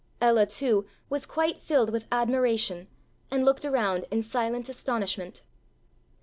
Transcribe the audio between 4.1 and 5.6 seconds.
silent astonishment.